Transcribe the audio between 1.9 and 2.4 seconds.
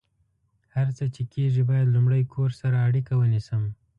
لمړۍ